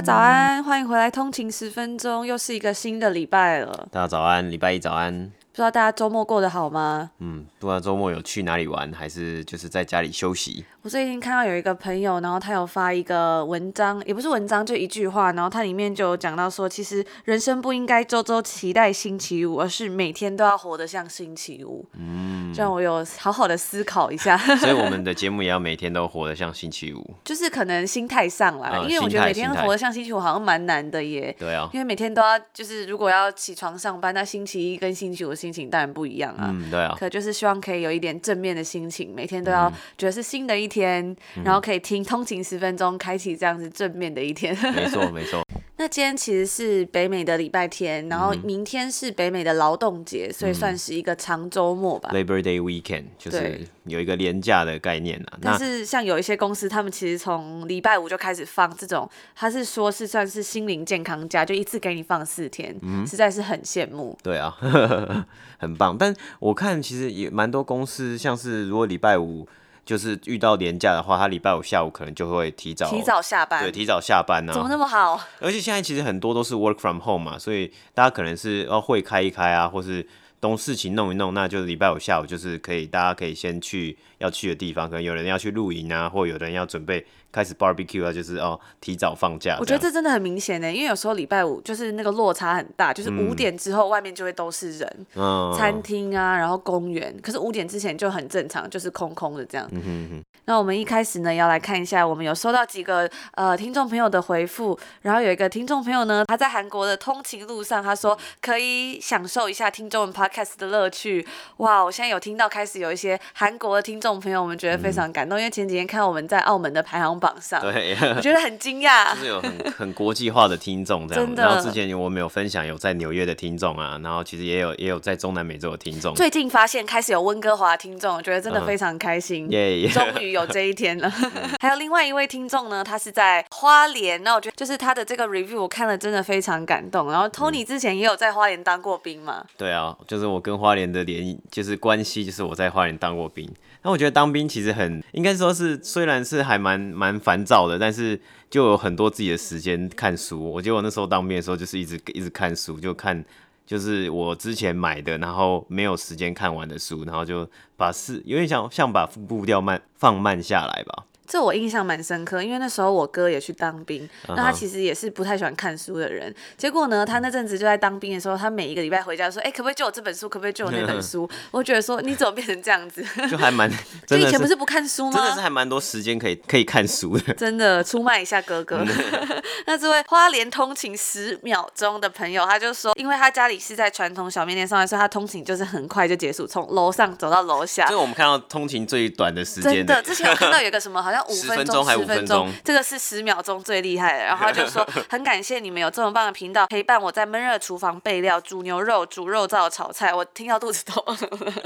[0.00, 3.86] 家早安，欢迎回来通勤十分钟，又是一个新的礼拜了。
[3.92, 5.30] 大家早安，礼拜一早安。
[5.52, 7.10] 不知道大家周末过得好吗？
[7.18, 10.64] 嗯，不知道周末有去哪里玩，还是就是在家里休息。
[10.82, 21.84] 我最近看到有一个朋友，然后他有发一个文章，也不是文章，就一句话，然后它里面就有讲到说，其实人生不应该周周期待星期五，而是每天都要活得像星期五。
[21.98, 24.38] 嗯，这样我有好好的思考一下。
[24.56, 31.34] 所以我们的节目也要每天都活得像星期五， 就是可能心态上来，嗯、因为我觉得每天活得像星期五好像蛮难的耶。
[31.38, 36.50] 对啊，因为每天都要就是如果要起床上班，那星期一跟星期五的心情当然不一样啊。
[36.50, 36.94] 嗯，对啊。
[36.98, 41.04] 可就是希望可以有一点正面的心情，每天都要觉得是新的一天。
[41.36, 44.54] 嗯然后可以听通勤十分钟，开启这样子正面的一天。
[44.76, 45.42] 没错，没错。
[45.80, 52.10] 那今天其实是北美的礼拜天，然后明天是北美的劳动节，嗯、所以算是一个长周末吧。
[52.12, 55.38] Labor Day Weekend 就是有一个廉价的概念啊。
[55.40, 64.14] 但是像有一些公司，他们其实从礼拜五就开始放这种，他是说是算是心灵健康假，就一次给你放四天，嗯、实在是很羡慕。
[64.22, 64.54] 对啊，
[65.56, 65.96] 很棒。
[65.96, 69.48] 但我看其实也蛮多公司，像是如果礼拜五。
[69.90, 74.54] 就是遇到年假的话，他礼拜五下午可能就会提早提早下班，对，提早下班呢、啊。
[74.54, 75.20] 怎么那么好？
[75.40, 80.06] 而且现在其实很多都是 work from home 嘛，所以大家可能是要会开一开啊，或是
[80.40, 87.04] 东事情弄一弄，那就是礼拜五下午就是可以，大家可以先去要去的地方，可能有人要去露营啊，或有人要准备。
[87.32, 89.56] 开始 barbecue 啊，就是哦，提早放假。
[89.60, 97.14] 我觉得这真的很明显呢，因为有时候礼拜五就是那个落差很大，就是五点之后外面就会都是人，嗯、餐厅啊，然后公园。
[97.22, 99.68] 可是五点之前就很正常，就是空空的这样。
[99.70, 104.78] 嗯、哼哼，那我们一开始呢，要来看一下，我们有收到几个呃听众朋友的回复。
[105.02, 111.26] 然后有一个听众朋友呢，他在韩国的通勤路上，他说可以享受一下听中文 podcast 的乐趣。
[111.58, 121.26] 哇，我现在有听到开始有一些韩国的听众朋友，我们觉得非常感动，嗯、因为前几天看到我们在澳门的排行榜上，对，我觉得很惊讶， 就是有很很国际化的听众这样。
[121.26, 121.42] 真的。
[121.44, 126.14] 然后之前我们有分享有在纽约的听众啊，然后其实也有也有在中南美洲的听众。
[126.14, 131.10] 最近发现开始有温哥华听众，我觉得真的非常开心，耶、uh，终.于有这一天了。
[131.60, 137.10] 还有另外一位听众呢，他是在花莲，那我觉得就是他的这个 review 我看了真的非常感动。
[137.10, 139.44] 然后 Tony 之前也有在花莲当过兵嘛？
[139.56, 143.48] 对啊，就是我跟花莲的联就是关系，就是我在花莲当过兵。
[143.82, 148.20] 那我觉得当兵其实很，应该说是虽然是还蛮蛮烦躁的，但是
[148.50, 150.52] 就有很多自己的时间看书。
[150.52, 153.24] 我记得我那时候当兵的时候就是一直一直看书，就看
[153.66, 161.04] 就是我之前买的，然后没有时间看完的书，然后就把事有点像像把步调慢放慢下来吧。
[161.30, 166.34] 这我印象蛮深刻，因为那时候我哥也去当兵，那他其实也是不太喜欢看书的人。
[166.58, 170.28] 结果呢，他那阵子就在当兵的时候，他每一个礼拜回家说：“哎，可不可以借我这本书？
[170.28, 173.04] 可不可以借我那本书？”我觉得说你怎么变成这样子？
[173.30, 173.70] 就还蛮，
[174.08, 175.16] 就以前不是不看书吗？
[175.16, 177.32] 真的是还蛮多时间可以可以看书的。
[177.34, 178.84] 真的出卖一下哥哥。
[179.66, 187.84] 那这位花莲通勤十秒钟的朋友，他就说，因为他家里是在传统小面店上班，所以他通勤就是很快就结束，从楼上走到楼下。
[187.84, 189.74] 这是我们看到通勤最短的时间。
[189.74, 194.24] 真的，之前我看到有个什么好像五分钟还五分钟，这个是十秒钟最厉害的。
[194.24, 201.02] 然后他就说 很感谢你们有这么棒的频道，陪伴我在闷热厨房备料煮牛肉、煮肉燥、炒菜，我听到肚子痛。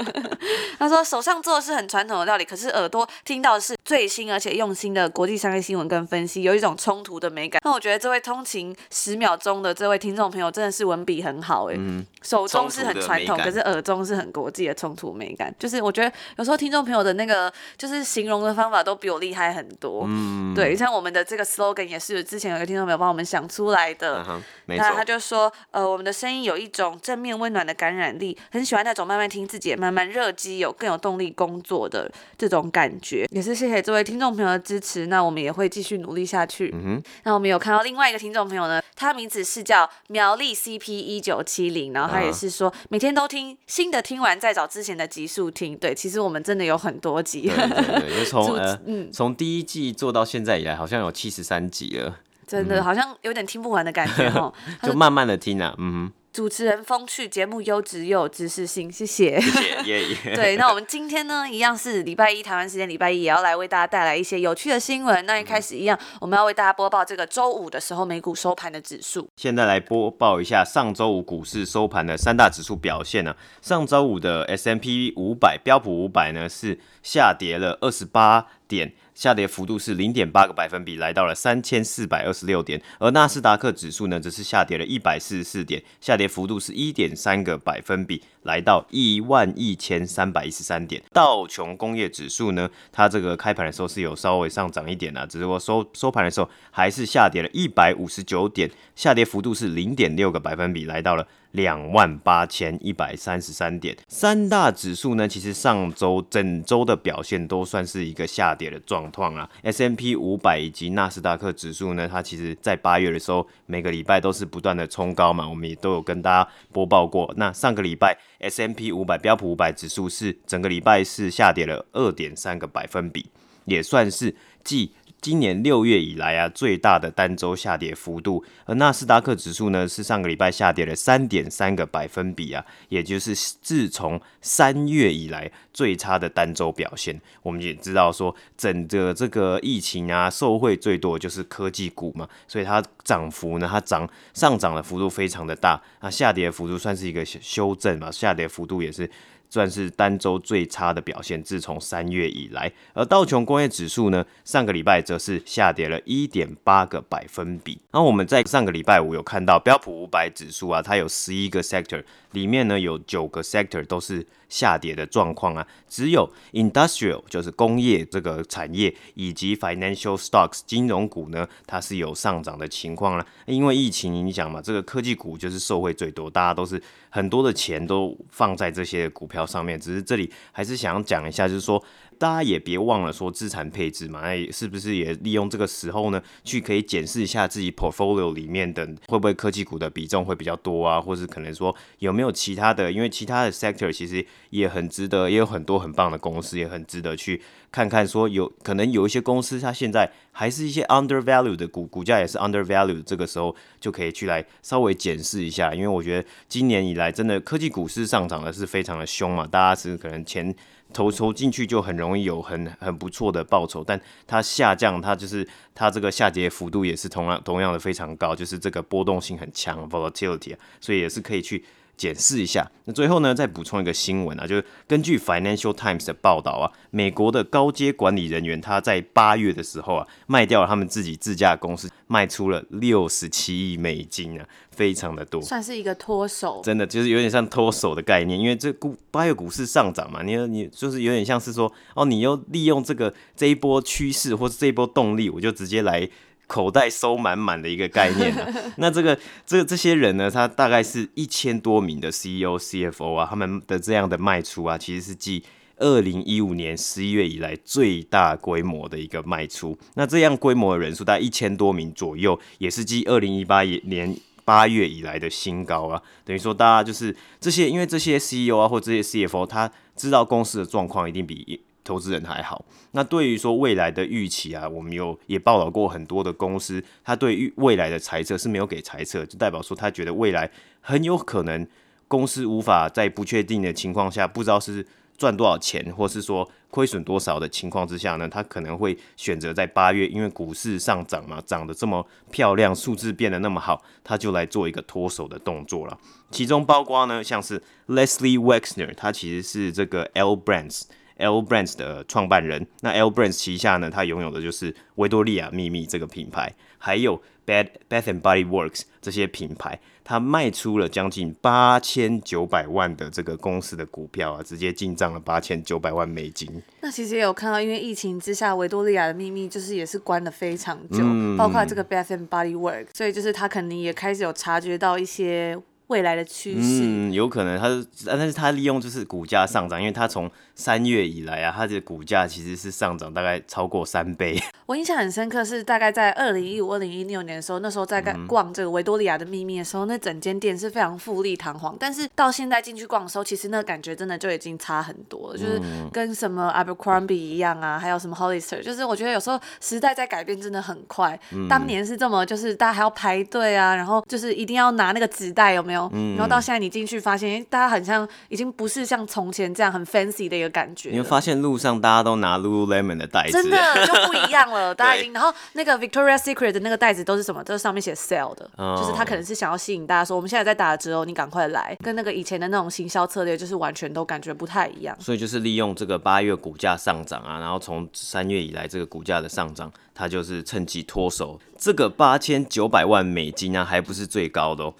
[0.79, 7.61] 他说手上做的是很传统的料理，可是耳朵听到的是最新而且用心的国际商业新闻跟分析，有一种冲突的美感。
[7.63, 15.53] 那我觉得这位通勤十秒钟的这位听众朋友真的是文笔很好哎，嗯、手中是很传统，可是耳中是很国际的冲突美感。
[15.57, 20.03] 就是我觉得有时候听众朋友的那个就是形容的方法都比我厉害很多。
[20.07, 24.23] 嗯嗯，对，像我们的这个 slogan 也是之前有一个听众朋友帮我们想出来的。
[24.23, 33.27] Uh 那他就说，呃，我们的声音有一种正面温暖的感染力，很喜欢那种慢慢听自己也慢慢热机，有更有动力工作的这种感觉。
[33.29, 36.71] 也是谢谢这位听众朋友的支持，那我们也会继续努力下去。
[36.73, 37.03] 嗯哼。
[37.23, 42.75] 那我们有看到另外一个听众朋友呢，他名字是叫苗栗 CP 一九七零，然后他也是说、uh.
[42.89, 45.77] 每天都听新的，听完再找之前的集数听。
[45.77, 47.41] 对，其实我们真的有很多集。
[47.41, 48.57] 对对对，就从
[48.87, 54.53] 嗯从第一季做到现在以来，好像有七十三集了，真的、嗯、好像有点听不完的感觉 哦。
[54.81, 56.11] 就慢慢的听啊，嗯哼。
[56.35, 59.39] 主持人风趣，节目优质又有知识性，谢谢。
[59.39, 60.35] 谢谢， 耶耶。
[60.35, 65.25] 对，那我们今天呢，一样是礼拜一台湾时间礼拜一，也要来为大家带来一些有趣的新闻。
[65.25, 69.25] 那一开始一样，我们要为大家播报这个周五的时候美股收盘的指数。
[69.37, 73.37] 现在来播报一下上周五股市收盘的三大指数表现呢、啊。
[73.61, 78.93] 上周五的 S M P 五百标普五百呢是下跌了二十八点。
[79.13, 91.01] 下跌幅度是零点八个百分比，来到了三千四百二十六点，而纳斯达克指数呢，则是下跌了一百四十四点，下跌幅度是一点三个百分比，来到一万一千三百一十三点。
[91.13, 101.25] 道琼工业指数呢，它这个开盘的时候是有稍微上涨一点啊，只是说收收盘的时候还是下跌了一百五十九点，下跌幅度是零点六个百分比，来到了。
[101.55, 109.49] 两万八千一百三十三点，三大指数呢，其实上周整周的表现都算是一个下跌的状况啊。
[109.63, 117.33] S M P 五百以及纳斯达克指数呢，它其实在八月的时候，每个礼拜都是不断的冲高嘛，我们也都有跟大家播报过。
[117.37, 123.25] 那上个礼拜 S M P 五百标普五百指数是整个礼拜是下跌了二点三个百分比，
[123.65, 124.91] 也算是继。
[125.21, 137.19] 今年六月以来啊，最大的单周下跌幅度，而纳斯达克指数呢，是上个礼拜下跌了三点三个百分比啊，也就是自从三月以来最差的单周表现。
[137.41, 149.09] 我们也知道说，整个这个疫情啊，受惠最多就是科技股嘛，所以它涨幅呢，它涨上涨的幅度非常的大，那下跌幅度算是一个修正嘛，下跌幅度也是。
[149.49, 152.71] 算是单周最差的表现，自从三月以来。
[152.93, 157.79] 而道琼工业指数呢，上个礼拜则是下跌了一点八个百分比。
[157.91, 173.25] 那我们在上个礼拜五有看到标普五百指数啊，它有十一个 sector，里面呢有九个 sector 都是下跌的状况啊，只有 industrial 就是工业这个产业以及 financial stocks 金融股呢，它是有上涨的情况了。
[173.45, 179.79] 因为疫情影响嘛，这个科技股就是受惠最多，大家都是很多的钱都放在这些股票上面。
[179.79, 181.83] 只是这里还是想要讲一下，就是说。
[182.17, 197.41] 大家也别忘了说资产配置嘛，那是不是也利用这个时候呢，去可以检视一下自己 portfolio 里面的会不会科技股的比重会比较多啊，或是可能说有没有其他的，因为其他的 sector 其实也很值得，也有很多很棒的公司，也很值得去
[197.71, 198.07] 看看。
[198.07, 210.55] 说有可能有一些公司它现在还是一些 undervalued 的股，股价也是 undervalued，这个时候就可以去来稍微检视一下，因为我觉得今年以来真的科技股市上涨的是非常的凶嘛，大家是可能前。
[210.93, 221.63] 投投进去就很容易有很很不错的报酬，但它下降，它就是它这个下跌幅度也是同样同样的非常高，就是这个波动性很强，volatility 啊，所以也是可以去。
[221.97, 246.09] 检视一下，那最后呢，再补充一个新闻啊，就是根据 Financial Times 的报道啊，美国的高阶管理人员他在八月的时候啊，卖掉了他们自己自家公司，卖出了六十七亿美金啊，非常的多，算是一个脱手，真的就是有点像脱手的概念，因为这股八月股市上涨嘛，你你就是有点像是说，哦，你又利用这个这一波趋势或是这一波动力，我就直接来。
[246.47, 248.47] 口袋收满满的一个概念啊，
[248.77, 255.43] 那这个这这些人呢，他大概是一千多名的 CEO、CFO 啊，他们的这样的卖出啊，其实是继
[255.77, 259.77] 二零一五年十一月以来最大规模的一个卖出。
[259.95, 264.15] 那这样规模的人数大概一千多名左右，也是继二零一八年
[264.45, 266.01] 八月以来的新高啊。
[266.23, 271.61] 等于说，大家就是这些，因为这些 CEO 啊，或这些 CFO，他知道公司的状况一定比。
[271.85, 280.49] 投资人还好，那对于说未来的预期啊，我们有也报道过很多的公司，他对于未来的猜测是没有给猜测，就代表说他觉得未来
[280.81, 281.65] 很有可能
[282.07, 295.95] 公司无法在不确定的情况下，不知道是赚多少钱，或是说亏损多少的情况之下呢，他可能会选择在八月，因为股市上涨嘛，涨得这么漂亮，数字变得那么好，他就来做一个脱手的动作了。
[296.31, 300.85] 其中包括呢，像是 Leslie Wexner，他其实是这个 L Brands。
[301.17, 316.61] L Brands 的创办人，那 L Brands 旗下呢，他拥有的就是维多利亚秘密这个品牌，还有 Bath Bath and Body Works 这些品牌，他卖出了将近八千九百万的这个公司的股票啊，直接进账了八千九百万美金。
[316.81, 325.57] 那其实也有看到，因为疫情之下，维多利亚的秘密就是也是关了非常久，嗯、包括这个 Bath and Body Works，所以就是他肯定也开始有察觉到一些。
[325.87, 334.41] 未来的趋势，嗯，有可能他是，但是他利用就是股价上涨，因为他从三月以来啊，他的股价其实是上涨大概超过三倍。
[334.65, 341.77] 我印象很深刻，是大概在二零一五、二零一六年的时候，那时候在逛这个维多利亚的秘密的时候，那整间店是非常富丽堂皇。
[341.79, 345.61] 但是到现在进去逛的时候，其实那个感觉真的就已经差很多了，就是
[345.91, 351.19] 跟什么 Abercrombie 一样啊，还有什么 Hollister，就是我觉得有时候时代在改变真的很快。
[351.47, 355.74] 当年是这么，就是大家还要排队啊，然后就是一定要拿那个纸袋，有没有？
[355.75, 355.89] 有？
[355.93, 360.89] 嗯、然后到现在你进去发现，大家很像已经不是像从前这样很 fancy 的一个感觉。
[360.89, 364.73] 你会发现路上大家都拿 Lululemon 的袋子，真的就不一样了。
[364.75, 367.43] 大家已经，然后那个 Victoria's Secret 的那个袋子都是什么？
[367.43, 371.77] 都是上面写 sale 的，哦、就是他可能是想要吸引大家说，我们现在在打折哦，你赶快来。
[371.83, 374.95] 跟那个以前的那种行销策略，就是完全都感觉不太一样。
[374.99, 381.39] 所以就是利用这个八月股价上涨啊，然后从三月以来这个股价的上涨，他就是趁机脱手。
[381.57, 384.73] 这个八千九百万美金啊，还不是最高的哦。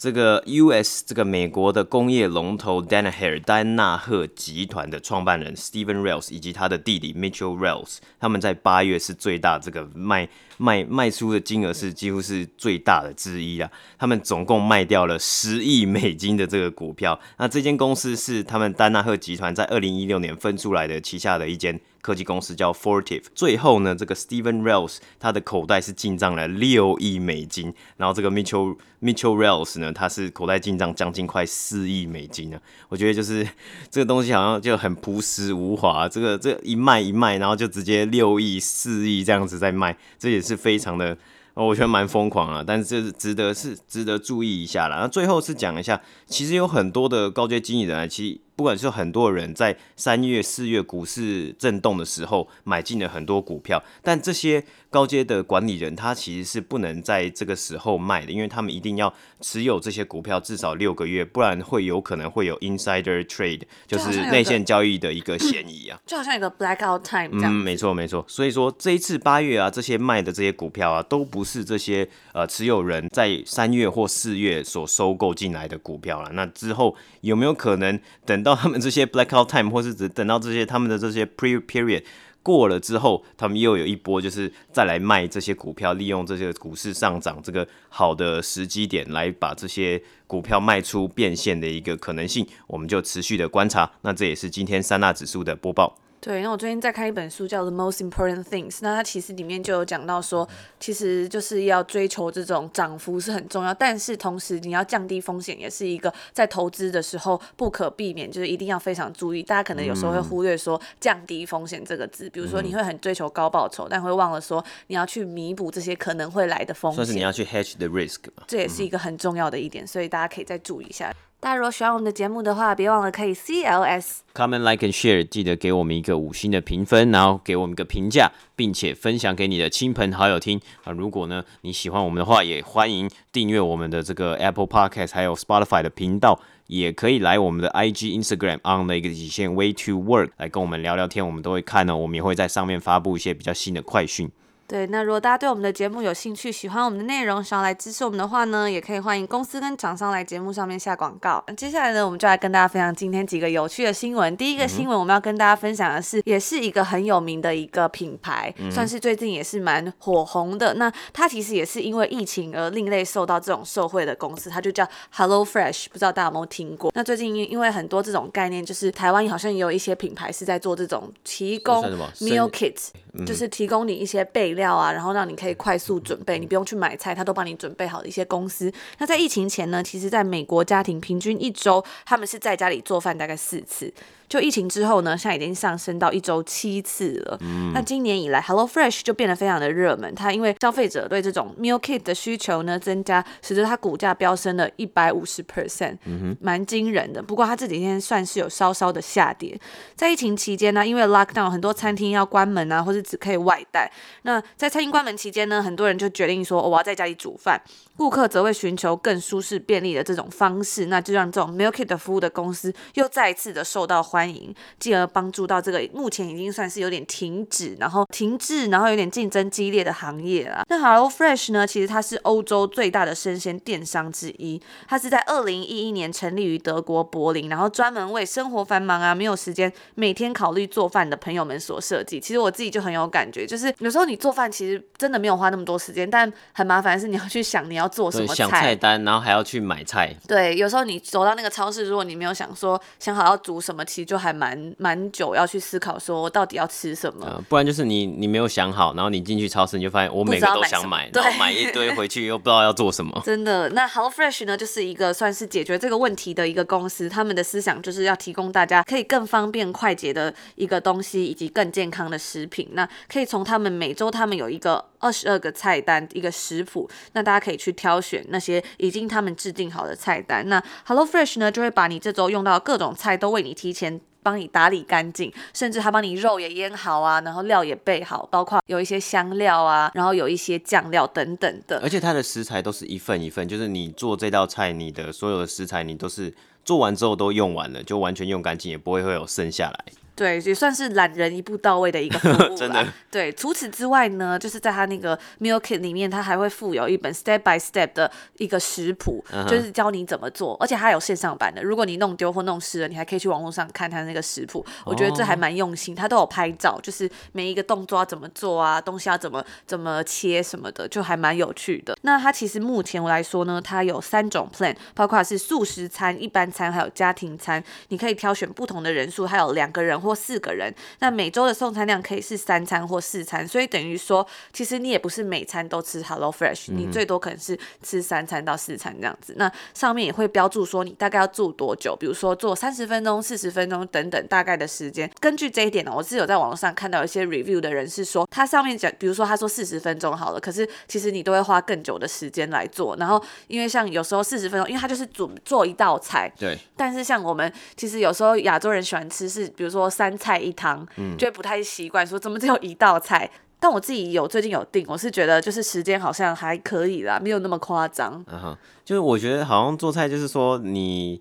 [0.00, 1.04] 这个 U.S.
[1.06, 10.26] 这个美国的工业龙头 Danaher 丹纳赫集团的创办人 Steven Ralls 以及他的弟弟 Mitchell Ralls，他们在八月是最大这个卖
[10.56, 13.70] 卖卖出的金额是几乎是最大的之一啊。
[13.98, 17.20] 他们总共卖掉了十亿美金的这个股票。
[17.36, 21.78] 那这间公司是他们丹纳赫集团在二零一六年分出来的旗下的一间。
[22.00, 32.58] 科技公司叫 Fortive，最后呢，这个 Steven Ralls 他的口袋是进账了六亿美金，然后这个 Mitchell Mitchell Ralls 呢，他是口袋进账将近快四亿美金呢。
[32.88, 33.46] 我觉得就是
[33.90, 41.16] 这个东西好像就很朴实无华，这个这、一卖一卖，然后就直接六亿四亿这样子在卖，这也是非常的。
[41.54, 44.98] 我觉得蛮疯狂啊，但是这是值得是值得注意一下啦。
[45.00, 54.62] 那最后是讲一下，其实有很多的高阶经理人啊，其实不管是很多人在三月、四月股市震动的时候买进了很多股票，但这些。
[54.92, 65.96] 高阶的管理人，他其实是不能在这个时候卖的，因为他们一定要持有这些股票至少六个月，不然会有可能会有 insider trade，就是内线交易的一个嫌疑啊。
[66.04, 67.52] 就好像一个 blackout time 这样。
[67.52, 68.24] 嗯，没错没错。
[68.26, 76.32] 所以说这一次八月啊，这些卖的这些股票啊，都不是这些呃持有人在三月或四月所收购进来的股票了。
[76.32, 82.04] 那之后有没有可能等到他们这些 blackout time，或是指等到这些他们的这些 pre period？
[82.42, 93.90] 过了之后，他们又有一波，就是再来卖这些股票，利用这些股市上涨这个好的时机点，来把这些股票卖出变现的一个可能性，我们就持续的观察。
[94.00, 95.98] 那这也是今天三大指数的播报。
[96.20, 100.46] 对，那我最近在看一本书，叫《The Most Important Things》，那它其实里面就有讲到说，
[100.78, 109.42] 其实就是要追求这种涨幅是很重要，但是同时你要降低风险，也是一个在投资的时候不可避免，就是一定要非常注意。
[109.42, 121.10] 大家可能有时候会忽略说降低风险这个字，比如说你会很追求高报酬，但会忘了说你要去弥补这些可能会来的风险，算是你要去 hedge the risk，这也是一个很重要的一点，所以大家可以再注意一下。
[121.42, 130.92] 大家如果喜欢我们的节目的话，别忘了可以 C L S comment like and share，记得给我们一个五星的评分，然后给我们一个评价，并且分享给你的亲朋好友听啊。
[130.92, 144.30] 如果呢你喜欢我们的话，也欢迎订阅我们的这个 Apple Podcast 还有 Spotify 的频道，也可以来我们的 I G Instagram on 的一个底线 Way to Work 来跟我们聊聊天，我们都会看呢，我们也会在上面发布一些比较新的快讯。
[144.70, 151.42] 对，那如果大家对我们的节目有兴趣，喜欢我们的内容，想要来支持我们的话呢，也可以欢迎公司跟厂商来节目上面下广告。
[151.48, 154.36] 那接下来呢，我们就来跟大家分享今天几个有趣的新闻。
[154.36, 160.74] 第一个新闻我们要跟大家分享的是，也是一个很有名的一个品牌，嗯、算是最近也是蛮火红的。
[160.74, 166.92] 那它其实也是因为疫情而另类受到这种受惠的公司，它就叫 Hello Fresh，不知道大家有没有听过？
[166.94, 171.84] 那最近因因为很多这种概念，就是台湾好像也有一些品牌是在做这种提供
[172.20, 172.90] meal kits，
[173.26, 174.74] 就是提供你一些备料。
[174.74, 178.72] 啊，然后让你可以快速准备，你不用去买菜，他都帮你准备好的一些公司。
[178.98, 183.92] 那在疫情前呢，其实在美国家庭平均一周他们是在家里做饭大概四次。
[184.30, 187.36] 就疫情之后呢，现在已经上升到一周七次了。
[187.40, 190.14] 嗯，那今年以来，HelloFresh 就变得非常的热门。
[190.14, 195.98] 它因为消费者对这种 meal kit 的需求呢增加，使得它股价飙升了一百五十 percent，
[196.40, 197.20] 蛮惊人的。
[197.20, 199.60] 不过它这几天算是有稍稍的下跌。
[199.96, 203.90] 在疫情期间呢，因为 lockdown 很多餐厅要关门啊，或者只可以外带。
[204.22, 207.60] 那在餐厅关门期间呢，很多人就决定说，哦，我要在家里煮饭。
[207.96, 220.62] 顾客则会寻求更舒适便利的这种方式，那就让这种 meal kit 的服务的公司又再一次的受到欢欢迎，进而帮助到这个目前已经算是有点停止，然后停滞，然后有点竞争激烈的行业了。
[220.68, 232.20] 那 HelloFresh 呢，其实它是欧洲最大的生鲜电商之一，它是在二零一一年成立于德国柏林，然后专门为生活繁忙啊没有时间每天考虑做饭的朋友们所设计。
[232.20, 237.88] 其实我自己就很有感觉，就是有时候你做饭其实真的没有花那么多时间，但很麻烦是你要去想你要。
[237.90, 238.46] 做什么菜？
[238.46, 240.14] 菜单，然后还要去买菜。
[240.28, 247.24] 对，有时候你走到那个超市，如果你没有想说想好要煮什么，其实就还蛮蛮久要去思考说到底要吃什么。
[247.24, 253.22] 呃，不然就是你你没有想好，然后你进去超市你就发现我每个都想买，买然后买一堆回去又不知道要做什么。
[253.24, 262.70] 真的，那 HelloFresh 呢，就是一个算是解决这个问题的一个公司，他们的思想就是要提供大家可以更方便快捷的一个东西，以及更健康的食品。
[262.72, 270.48] 那可以从他们每周他们有一个二十二个菜单一个食谱，那大家可以去挑选那些已经他们制定好的菜单。
[270.48, 274.00] 那 HelloFresh 呢就会把你这周用到各种菜都为你提前。
[274.22, 281.80] 帮你打理干净，甚至他帮你肉也腌好啊，然后料也备好，包括有一些香料啊，然后有一些酱料等等的。
[281.82, 286.34] 而且它的食材都是一份一份，就是你做这道菜，你的所有的食材你都是
[286.66, 289.84] 做完之后都用完了，就完全用干净，也不会会有剩下来。
[290.20, 292.86] 对，也算是懒人一步到位的一个服务 真的。
[293.10, 299.48] 对，除此之外呢，就是在他那个 Meal Kit 里面，他还会附有一本 Step by Step 的一个食谱，uh -huh.
[299.48, 301.62] 就是教你怎么做，而且它有线上版的。
[301.62, 304.58] 如果你弄丢或弄湿了，你还可以去网络上看他那个食谱。
[304.84, 304.92] Oh.
[304.92, 311.96] 我觉得这还蛮用心，他都有拍照，就是每一个动作要怎么做啊，东西要怎么怎么切什么的，就还蛮有趣的。
[312.02, 320.74] 那它其实目前我来说呢，它有三种 Plan，包括是素食餐、一般餐还有家庭餐，你可以挑选不同的人数，还有两个人或四个人。
[320.98, 329.34] 那每周的送餐量可以是三餐或四餐，所以等于说，其实你也不是每餐都吃 Hello Fresh，你最多可能是吃三餐到四餐这样子。
[329.36, 335.10] 那上面也会标注说你大概要住多久，比如说做三十分钟、四十分钟等等大概的时间。
[335.20, 342.96] 根据这一点呢，我是有在网络上看到一些 review 的人是说，他上面讲，比如说他说四十分钟好了，可是其实你都会花更久的时间来做。
[342.96, 346.58] 然后因为像有时候四十分钟，因为他就是煮做一道菜，对。
[346.76, 350.86] 但是像我们其实有时候亚洲人喜欢吃是，比如说三菜一汤。
[350.96, 358.24] 嗯，就不太习惯说怎么只有一道菜，但我自己有最近有定，我是觉得就是时间好像还可以啦，没有那么夸张。
[358.30, 361.20] 嗯哼，就是我觉得好像做菜就是说你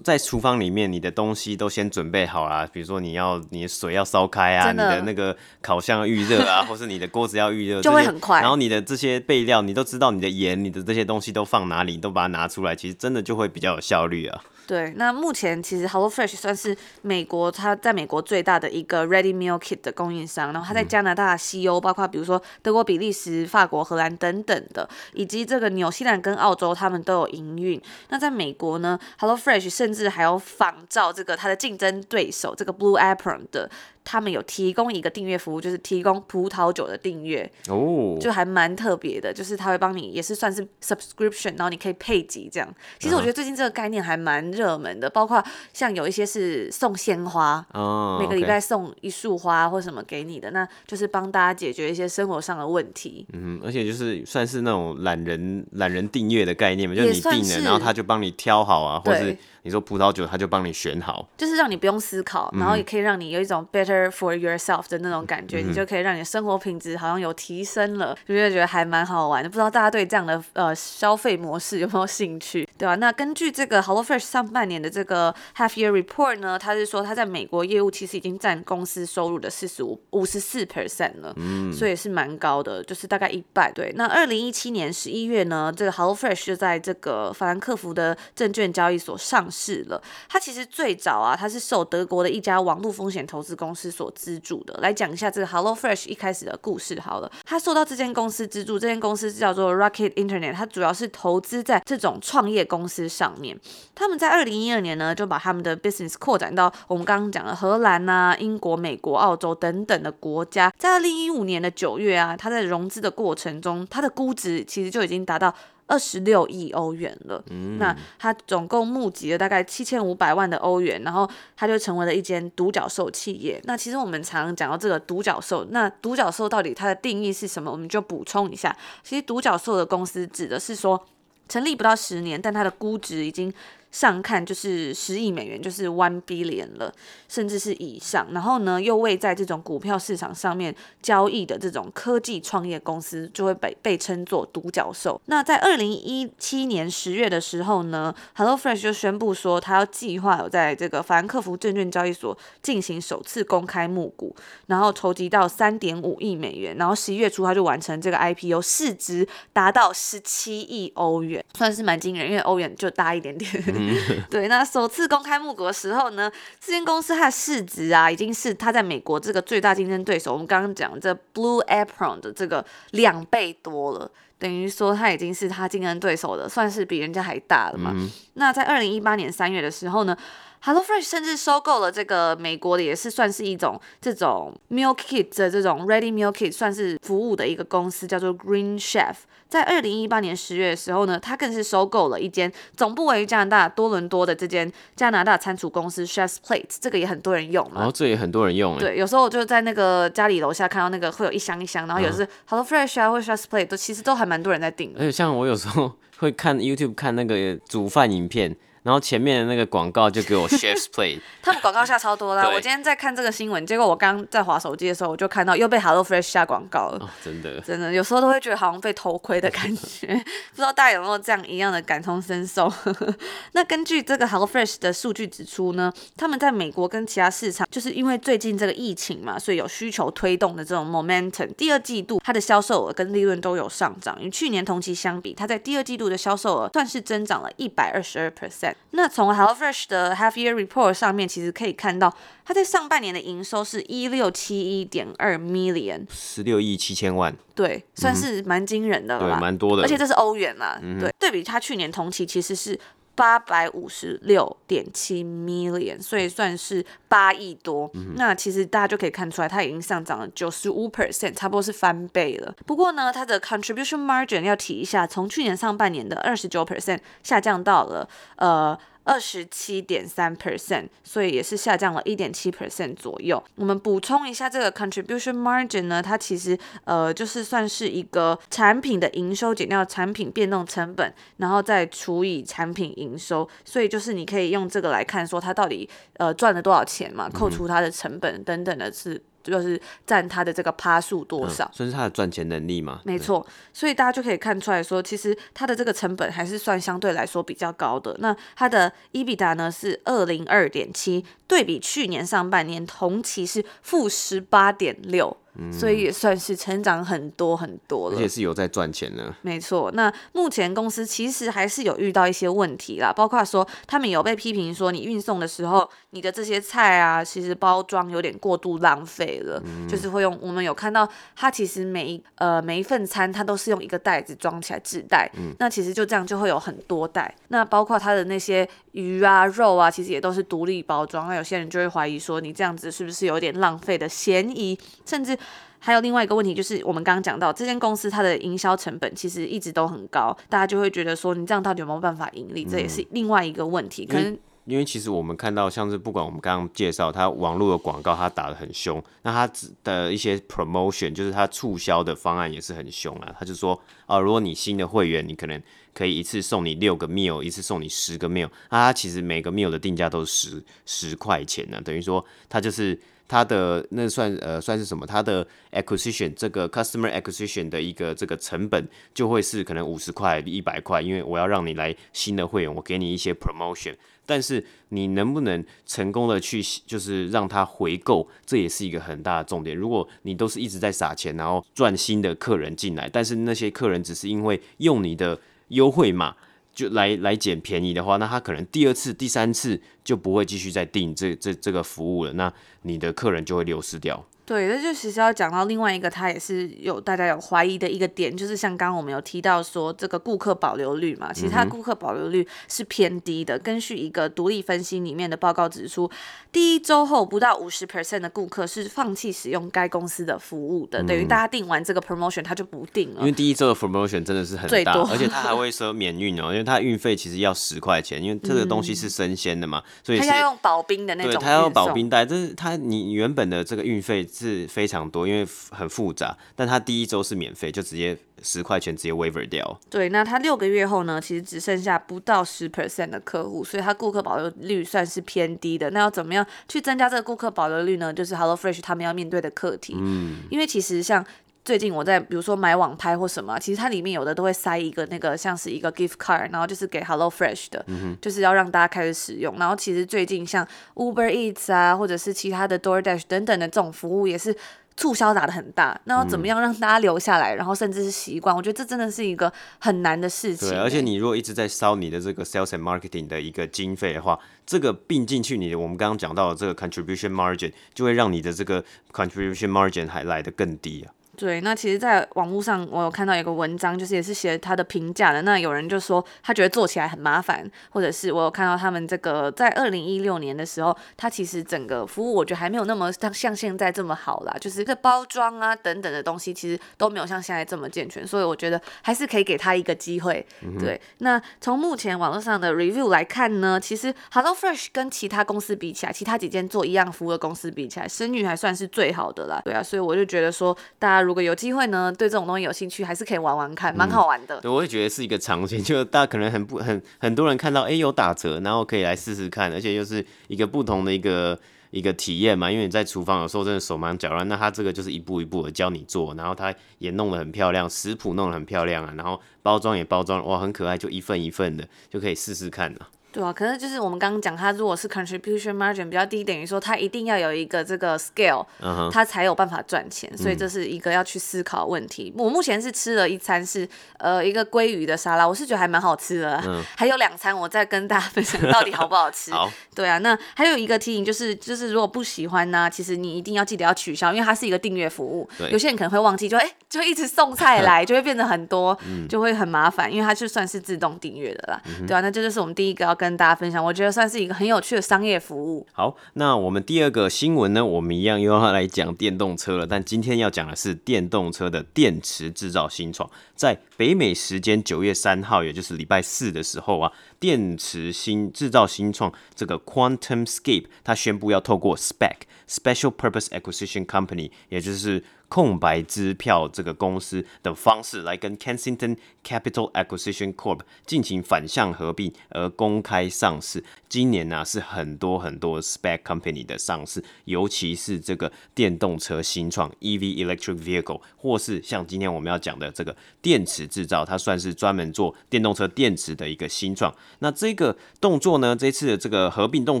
[0.02, 8.40] 在厨房里面，你的东西都先准备好啦，比如说你要你的水要烧开啊，你的那个烤箱要预热啊， 或是你的锅子要预热，就会很快。
[8.40, 14.40] 然后你的这些备料，你都知道你的盐，你的这些东西都放哪里，都把它拿出来，其实真的就会比较有效率啊。
[14.66, 20.52] 对，那目前其实 HelloFresh 算是美国，它在美国最大的一个 Ready Meal Kit 的供应商。
[20.52, 27.80] 然后它在加拿大、西欧，包括比如说德国、比利时、法国、荷兰等等的，以及这个纽西兰跟澳洲，他们都有营运。
[28.08, 33.70] 那在美国呢，HelloFresh 甚至还有仿照这个它的竞争对手这个 Blue Apron 的。
[34.04, 42.68] 他们有提供一个订阅服务，就是提供葡萄酒的订阅，哦，就还蛮特别的，就是他会帮你，也是算是 subscription，然后你可以配给这样。
[42.98, 45.42] 其实我觉得最近这个概念还蛮热门的，包括
[45.72, 53.26] 像有一些是送鲜花，哦，每个礼拜送一束花或什么给你的，那就是帮大家解决一些生活上的问题。
[53.32, 59.36] 嗯，而且就是算是那种懒人懒人订阅的概念嘛，就是你订了，然后他就帮你挑好啊，或是。
[59.66, 69.48] 你说葡萄酒，他就帮你选好，就是让你不用思考，然后也可以让你有一种 better for yourself 的那种感觉，嗯、你就可以让你的生活品质好像有提升了，就觉得还蛮好玩的。
[69.48, 72.94] 不知道大家对这样的呃消费模式有没有兴趣，对吧、啊？
[72.96, 83.72] 那根据这个 HelloFresh 上半年的这个 Half Year Report 呢，他是说他在美国业务其实已经占公司收入的四十五五十四 percent 了，嗯，所以是蛮高的，就是大概一半。
[83.72, 89.44] 对，那二零一七年十一月呢，这个 HelloFresh 就在这个法兰克福的证券交易所上。
[89.50, 94.74] 市了，它其实最早啊，它是受德国的一家网络风险投资公司所资助的。
[94.80, 97.30] 来讲一下这个 HelloFresh 一开始的故事好了。
[97.44, 103.58] 它受到这间公司资助，这间公司叫做 Rocket Internet，它主要是投资在这种创业公司上面。
[103.94, 110.72] 他们在二零一二年呢，就把他们的 business 扩展到我们刚刚讲的荷兰啊、英国、美国、澳洲等等的国家。
[110.78, 115.54] 在二零一五年的九月啊，它在融资的过程中，它的估值其实就已经达到。
[115.86, 123.60] 二十六亿欧元了，嗯，那他总共募集了大概七千五百万的欧元，然后他就成为了一间独角兽企业。
[123.64, 127.70] 那其实我们常常讲到这个独角兽，那独角兽到底它的定义是什么？
[127.70, 131.06] 我们就补充一下，其实独角兽的公司指的是说，
[131.48, 133.52] 成立不到十年，但它的估值已经。
[133.94, 136.92] 上看就是十亿美元，就是 one billion 了，
[137.28, 138.26] 甚至是以上。
[138.32, 145.20] 然后呢，又位在这种股票市场上面交易的这种科技创业公司，就会被被称作独角兽。
[145.26, 154.34] 那在二零一七年十月的时候呢，HelloFresh 就宣布说，他要计划有在这个法兰克福证券交易所进行首次公开募股，
[154.66, 156.76] 然后筹集到三点五亿美元。
[156.76, 163.83] 然后十一月初他就完成这个 IPO，市值达到十七亿欧元，算是蛮惊人，因为欧元就大一点点。
[164.30, 177.92] 对，那首次公开募股的时候呢，这间公司它的市值啊，已经是它在美国这个最大竞争对手，我们刚刚讲这 Blue Apron 的这个两倍多了，等于说它已经是它竞争对手的，算是比人家还大了嘛。
[177.94, 180.16] 嗯、那在二零一八年三月的时候呢
[180.64, 189.14] HelloFresh 甚至收购了这个美国的，也是算是一种这种 meal kit 的这种 ready meal kit 算是服务的一个公司，叫做 Green Chef。
[189.46, 197.72] 在二零一八年十月的时候呢，它更是收购了一间总部位于加拿大多伦多的这间加拿大餐厨公司 Chef's Plate，这个也很多人用嘛。
[197.74, 198.78] 然后、哦、这也很多人用。
[198.78, 205.00] 对，有时候我就在那个家里楼下看到那个会有一箱一箱，然后有时 HelloFresh 啊或 Chef's Plate 都其实都还蛮多人在订的。
[205.00, 208.56] 而且像我有时候 会看 YouTube 看那个煮饭影片。
[208.84, 212.46] 然后前面的那个广告就给我 Chef's Plate，他们广告下超多啦。
[212.46, 216.98] 我今天在看这个新闻，结果我刚在滑手机的时候，我就看到又被 Hello Fresh 下广告了。
[216.98, 220.06] 哦，真的，真的，有时候都会觉得好像被偷窥的感觉。
[220.52, 222.70] 不知道大家有没有这样一样的感同身受？
[223.52, 231.50] 那根据这个 Hello Fresh 的数据指出呢，他们在美国跟其他市场，就是因为最近这个疫情嘛，所以有需求推动的这种 momentum。
[231.54, 238.73] 第二季度它的销售额跟利润都有上涨，与去年同期相比，它在第二季度的销售额算是增长了一百二十二 percent。
[238.90, 249.30] 那从 Hello Fresh 的 Half Year Report 上面，其实可以看到，它在上半年的营收是一六七一点二 million，十六亿七千万，对，算是蛮惊人的了嗯？
[249.34, 251.00] 对，蛮多的，而且这是欧元啦，嗯、哼。
[251.00, 252.78] 对，对比它去年同期其实是
[253.14, 257.90] 八百五十六点七 million，所以算是八亿多。
[257.94, 262.54] 嗯、那其实大家就可以看出来，它已经上涨了九十五 percent，差不多是翻倍了。
[262.66, 268.78] 不过呢，它的 contribution margin 要提一下，从去年上半年的二十九 percent 下降到了呃。
[269.04, 273.42] 二十七点三 percent，所以也是下降了一点七 percent 左右。
[273.54, 289.22] 我们补充一下这个 contribution margin 呢，它其实呃就是算是一个产品的营收减掉产品变动成本，然后再除以产品营收，所以就是你可以用这个来看说它到底呃赚了多少钱嘛，扣除它的成本等等的是。
[289.52, 293.00] 就是占它的这个趴数多少，算、嗯、是它的赚钱能力嘛？
[293.04, 298.16] 没错，所以大家就可以看出来说，其实它的这个成本还是算相对来说比较高的。
[298.20, 305.36] 那它的 EBITDA 呢是二零二点七，对比去年上半年同期是负十八点六。
[305.72, 309.34] 所以也算是成长很多很多了，而且是有在赚钱呢。
[309.42, 335.38] 没错，那目前公司其实还是有遇到一些问题啦，包括说他们有被批评说，你运送的时候，你的这些菜啊，其实包装有点过度浪费了，嗯、就是会用我们有看到，它其实每一呃每一份餐它都是用一个袋子装起来自带，嗯、那其实就这样就会有很多袋，那包括它的那些鱼啊肉啊，其实也都是独立包装，那有些人就会怀疑说，你这样子是不是有点浪费的嫌疑，甚至。
[335.84, 342.64] 还有另外一个问题，就是我们刚刚讲到，这间公司它的营销成本其实一直都很高，大家就会觉得说，你这样到底有没有办法盈利？
[342.64, 344.06] 这也是另外一个问题。
[344.06, 353.34] 可能因为其实我们看到，像是不管我们刚刚介绍它网络的广告，它打的很凶，那它的一些 promotion，就是它促销的方案也是很凶啊。
[353.38, 362.98] 他就说，啊，如果你新的会员，你可能可以一次送你六个 meal，一次送你十个 meal，那它其实每个 meal 的定价都是十十块钱呢，等于说它就是。
[363.26, 365.06] 它的那算呃算是什么？
[365.06, 373.94] 它的 acquisition 这个 customer acquisition 的一个这个成本就会是可能五十块、一百块，因为我要让你来新的会员，我给你一些 promotion。
[374.26, 379.76] 但是你能不能成功的去就是让他回购，这也是一个很大的重点。
[379.76, 386.34] 如果你都是一直在撒钱，然后赚新的客人进来，但是那些客人只是因为用你的优惠码。
[386.74, 394.26] 就来来捡便宜的话，那他可能第二次、第三次就不会继续再订这这这个服务了，那你的客人就会流失掉。
[394.46, 403.58] 对，那就其实要讲到另外一个，他也是有大家有怀疑的一个点，就是像刚刚我们有提到说这个顾客保留率嘛，其实它顾客保留率是偏低的。
[403.58, 406.10] 根据一个独立分析里面的报告指出，
[406.52, 413.20] 第一周后不到五十 percent 的顾客是放弃使用该公司的服务的，等于大家订完这个 promotion 他就不订了。
[413.20, 429.80] 因为第一周的 promotion 真的是很大，而且他还会说免运哦，因为他运费其实要十块钱，因为这个东西是生鲜的嘛，所以他要用保冰的那种，对，他要用保冰袋，这是他你原本的这个运费是非常多，因为很复杂，但他第一周是免费，就直接十块钱直接 waiver 掉。
[429.88, 435.90] 对，那他六个月后呢，其实只剩下不到十 percent 的客户，所以他顾客保留率算是偏低的。
[435.90, 438.12] 那要怎么样去增加这个顾客保留率呢？
[438.12, 439.94] 就是 HelloFresh 他们要面对的课题。
[439.96, 441.24] 嗯，因为其实像
[441.64, 449.56] 最近我在比如说买网拍或什么，其实它里面有的都会塞一个那个像是一个 gift card，然后就是给 HelloFresh 的，嗯、就是要让大家开始使用。
[449.58, 454.56] 然后其实最近像 Uber Eats 啊，或者是其他的 DoorDash 等等的这种服务也是。
[454.96, 458.54] 促销打的很大，那要怎么样让大家留下来，嗯、然后甚至是习惯？
[458.54, 460.68] 我觉得这真的是一个很难的事情。
[460.68, 471.10] 对，而且你如果一直在烧你的这个 sales and marketing 的一个经费的话，这个并进去你的我们刚刚讲到的这个 contribution margin 就会让你的这个 contribution margin 还来得更低啊。
[471.36, 475.42] 对，那其实，在网络上我有看到一个文章，就是也是写他的评价的。
[475.42, 488.24] 那有人就说他觉得做起来很麻烦，或者是我有看到他们这个在二零一六年的时候，他其实整个服务我觉得还没有那么像像现在这么好啦，就是这包装啊等等的东西，其实都没有像现在这么健全。
[488.24, 490.46] 所以我觉得还是可以给他一个机会。
[490.62, 499.60] 嗯、对，那从目前网络上的 review 来看呢，其实 HelloFresh 跟其他公司比起来，其他几间做一样服务的公司比起来，声誉还算是最好的啦。
[499.64, 501.23] 对啊，所以我就觉得说大家。
[501.24, 504.60] 如果有机会呢，对这种东西有兴趣，还是可以玩玩看，蛮好玩的。
[504.60, 511.58] 对，我也觉得是一个尝鲜，就大家可能很不很 很多人看到哎、有打折，然后可以来试试看，而且又是一个不同的一个
[511.90, 512.70] 一个体验嘛。
[512.70, 523.08] 因为你在厨房有时候真的手忙脚乱，那他这个就是一步一步的教你做，然后他也弄得很漂亮，食谱弄得很漂亮啊，然后包装也包装哇很可爱，就一份一份的就可以试试看了。
[523.34, 528.64] 对啊，可是就是我们刚刚讲，它如果是 contribution margin 比较低，等于说它一定要有一个这个 scale，
[529.10, 532.32] 它才有办法赚钱，所以这是一个要去思考问题。
[532.38, 536.62] 我目前是吃了一餐是呃一个鲑鱼的沙拉，我是觉得还蛮好吃的，
[536.96, 539.50] 还有两餐我再跟大家分享到底好不好吃。
[539.50, 548.96] 好，对啊，那还有一个提醒就是就是如果不喜欢呢，其实你一定要记得要取消，因为它是一个订阅服务，有些人可能会忘记，就哎就一直送菜来， 就会变得很多，
[549.28, 553.23] 就会很麻烦，因为它就算是自动订阅的啦，对啊，那这就是我们第一个要跟。
[553.24, 555.86] 跟大家分享，我觉得算是一个很有趣的商业服务。
[555.92, 563.28] 好，那我们第二个新闻呢，我们一样又要来讲电动车了，但今天要讲的是电动车的电池制造新创。
[563.54, 567.10] 在北美时间九月三号，也就是礼拜四的时候啊，
[567.40, 583.84] 电池新制造新创这个 QuantumScape，它宣布要透过 Spec Special Purpose Acquisition Company，也就是空白支票这个公司的方式来跟 Kensington Capital Acquisition Corp 进行反向合并而公开上市。
[584.08, 597.12] 今年呢、是很多很多 SPAC company 的上市，尤其是这个电动车新创 EV Electric Vehicle，或是像今天我们要讲的这个电池制造，它算是专门做电动车电池的一个新创。
[597.40, 600.00] 那这个动作呢，这次的这个合并动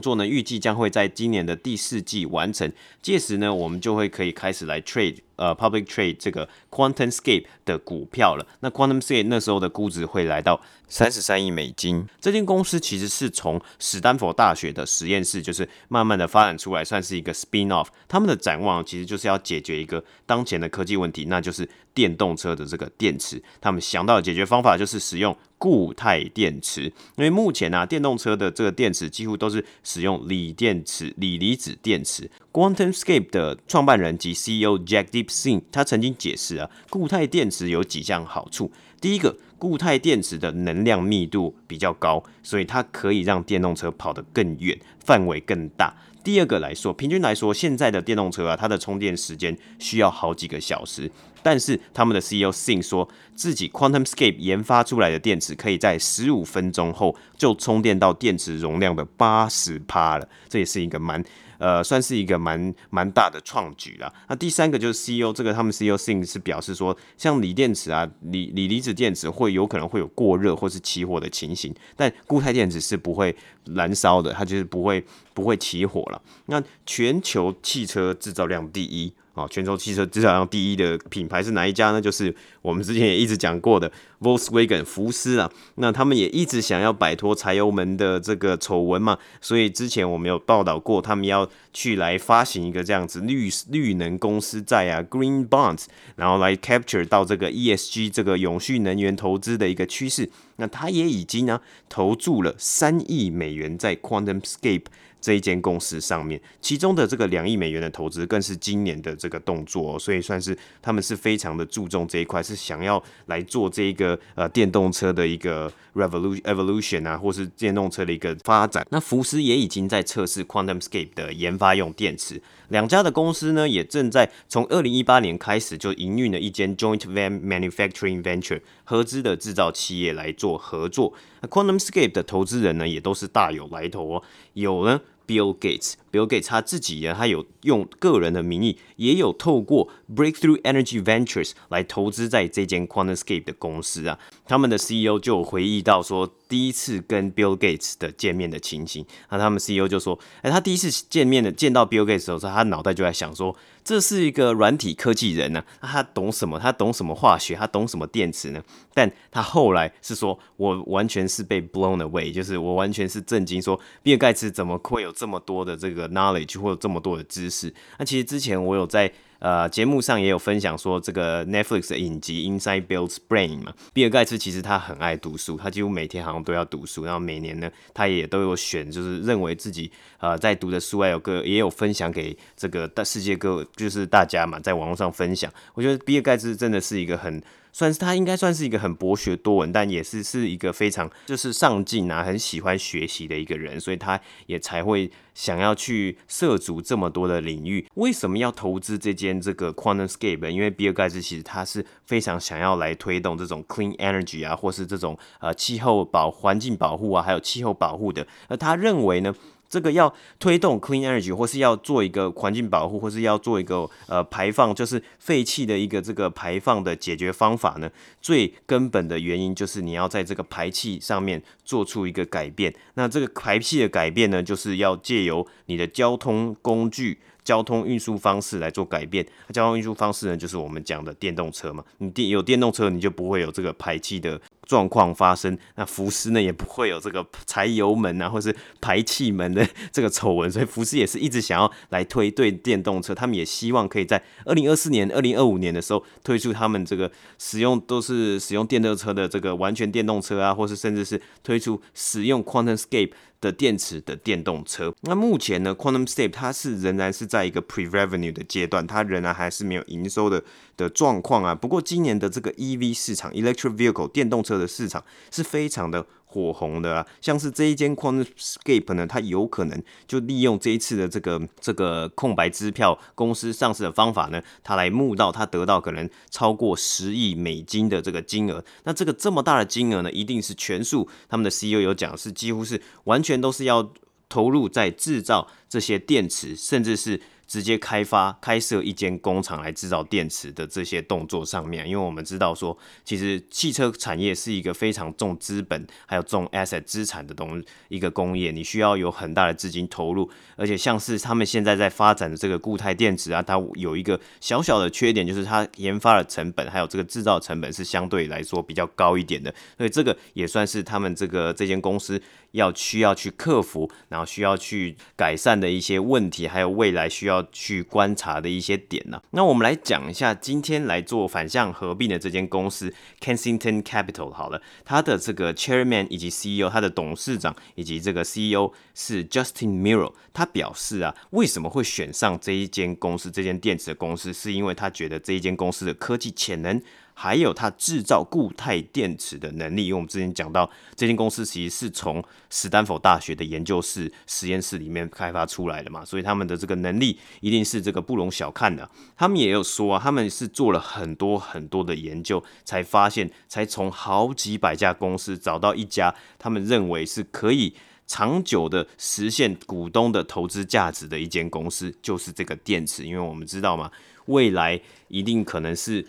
[0.00, 2.72] 作呢，预计将会在今年的第四季完成。
[3.02, 5.18] 届时呢，我们就会可以开始来 trade。
[5.36, 8.46] 呃，public trade 这个 QuantumScape 的股票了。
[8.60, 12.06] 那 QuantumScape 那时候的估值会来到三十三亿美金。
[12.20, 17.88] 这间公司其实是从史丹佛大学的实验室，就是慢慢的发展出来，算是一个 spin off。
[18.06, 23.42] 他们的展望其实就是要解决一个当前的科技问题，那就是电动车的这个电池。
[23.60, 26.84] 他们想到的解决方法就是使用固态电池。
[27.16, 32.30] 因为目前、啊，电动车的这个电池几乎都是使用锂电池、锂离子电池。
[32.52, 38.70] QuantumScape 的创办人及 CEO Jack d e e p s i n g 他曾经解释啊，固态电池有几项好处。
[39.00, 45.94] 第一个，固态电池的能量密度比较高，所以它可以让电动车跑得更远，范围更大。
[46.24, 51.08] 第二个来说，平均来说，现在的电动车啊，它的充电时间需要好几个小时，
[51.42, 53.06] 但是他们的 CEO Singh 说
[53.36, 61.22] 自己 QuantumScape 研发出来的电池可以在十五分钟后就充电到电池容量的八十趴了，这也是一个蛮。
[61.58, 64.12] 呃，算是一个蛮蛮大的创举啦。
[64.28, 73.34] 那第三个就是 CEO 这个，他们 CEO Singh 是表示说，像锂电池啊，锂锂离子电池会有可能会有过热或是起火的情形，但固态电池是不会
[73.66, 76.20] 燃烧的，它就是不会不会起火了。
[76.46, 79.12] 那全球汽车制造量第一。
[79.34, 82.00] 啊，全球汽车制造量第一的品牌是哪一家呢？
[82.00, 85.50] 就是我们之前也一直讲过的 Volkswagen 福斯啊。
[85.74, 100.30] 那他们也一直想要摆脱柴油门的这个丑闻嘛，所以之前我们有报道过，他们要去来发行一个这样子绿绿能公司债啊 （Green Bonds），然后来 capture 到这个 ESG 这个永续能源投资的一个趋势。
[100.58, 104.84] 那他也已经呢投注了三亿美元在 QuantumScape。
[105.24, 118.86] 这一间公司上面，其中的这个两亿美元的投资更是今年的这个动作，所以算是他们是非常的注重这一块，是想要来做这一个呃电动车的一个 revolution evolution 啊，或是电动车的一个发展。
[118.90, 131.12] 那福斯也已经在测试 QuantumScape 的研发用电池，两家的公司呢也正在从二零一八年开始就营运了一间 joint van manufacturing venture 合资的制造企业来做合作。
[131.42, 135.00] QuantumScape 的投资人呢也都是大有来头哦，有呢。
[135.26, 144.16] Bill Gates Bill Gates 他自己呢，他有用个人的名义，也有透过 Breakthrough Energy Ventures 来投资在这间 QuantumScape 的公司啊。
[144.46, 149.04] 他们的 CEO 就回忆到说，第一次跟 Bill Gates 的见面的情形。
[149.30, 156.60] 那他们 CEO 就说，哎，他第一次见面的见到 Bill Gates 的时候，他脑袋就在想说，这是一个软体科技人呢、啊，他懂什么？
[156.60, 157.56] 他懂什么化学？
[157.56, 158.62] 他懂什么电池呢？
[158.92, 167.72] 但他后来是说，我完全是被 blown away，就是我完全是震惊，说比尔盖茨怎么会有这么多的这个 knowledge 或者这么多的知识？
[167.98, 169.12] 那其实之前我有在。
[169.40, 185.52] 呃节目上也有分享说，这个 Netflix 的影集 Inside Bill's Brain 嘛，比尔盖茨其实他很爱读书，他几乎每天好像都要读书，然后每年呢，他也都有选，就是认为自己呃在读的书还有个也有分享给这个大世界各就是大家嘛，在网络上分享。
[185.74, 187.42] 我觉得比尔盖茨真的是一个很。
[187.74, 197.84] 算是他应该算是一个很博学多闻，但也是是一个非常就是上进啊，很喜欢学习的一个人，所以他也才会想要去涉足这么多的领域。
[197.94, 200.48] 为什么要投资这间这个 QuantumScape？
[200.48, 208.24] 因为比尔盖茨其实他是非常想要来推动这种 clean energy 啊，或是这种呃气候保环境保护啊，还有气候保护的。
[208.46, 209.34] 而他认为呢，
[209.74, 217.90] 这个要推动 clean energy，或是要做一个环境保护，或是要做一个呃排放，就是废气的一个这个排放的解决方法呢，
[218.22, 222.72] 最根本的原因就是你要在这个排气上面做出一个改变。
[222.94, 227.18] 那这个排气的改变呢，就是要借由你的交通工具。
[227.44, 231.84] 交通运输方式来做改变，交通运输方式呢，就是我们讲的电动车嘛。
[231.98, 235.56] 你电有电动车，你就不会有这个排气的状况发生。
[235.76, 240.50] 那福斯呢，也不会有这个柴油门啊，或是排气门的 这个丑闻。
[240.50, 253.12] 所以福斯也是一直想要来推对电动车，他们也希望可以在二零二四年、二零二五年的时候推出他们这个使用都是使用电动车的这个完全电动车啊，或是甚至是推出使用 QuantumScape。
[253.40, 260.42] 的电池的电动车，那目前呢，QuantumScape 它是仍然是在一个 pre-revenue 的阶段，它仍然还是没有营收的
[260.78, 261.54] 的状况啊。
[261.54, 266.06] 不过今年的这个 EV 市场，electric vehicle 电动车的市场是非常的。
[266.26, 278.64] 火红的啊，像是这一间 QuantumScape 呢，它有可能就利用这一次的这个这个空白支票公司上市的方法呢，它来募到它得到可能超过十亿美金的这个金额。
[278.82, 283.92] 那这个这么大的金额呢，一定是全数他们的 CEO 有讲是几乎是完全都是要
[284.28, 287.20] 投入在制造这些电池，甚至是。
[287.54, 312.20] 直接开发开设一间工厂来制造电池的这些动作上面，因为我们知道说，其实汽车产业是一个非常重资本还有重 asset 资产的东一个工业，你需要有很大的资金投入，而且像是他们现在在发展的这个固态电池啊，它有一个小小的缺点，就是它研发的成本还有这个制造成本是相对来说比较高一点的，所以这个也算是他们这个这间公司
[312.54, 317.44] 要需要去克服，然后需要去改善的一些问题，还有未来需要。
[317.52, 336.82] 去观察的一些点呢、那我们来讲一下今天来做反向合并的这间公司 Kensington Capital 好了，它的这个 Chairman 以及 CEO，它的董事长以及这个 CEO 是 Justin Mirro，他表示啊，为什么会选上这一间公司，这间电池的公司，是因为他觉得这一间公司的科技潜能。
[337.14, 348.88] 还有它制造固态电池的能力，因为我们之前讲到，这间公司其实是从史丹佛大学的研究室实验室里面开发出来的嘛，所以他们的这个能力一定是这个不容小看的。
[349.16, 357.74] 他们也有说啊，他们是做了很多很多的研究，才发现，才从好几百家公司找到一家，他们认为是可以
[358.08, 363.06] 长久的实现股东的投资价值的一间公司，就是这个电池。
[363.06, 363.90] 因为我们知道嘛，
[364.26, 366.04] 未来一定可能是。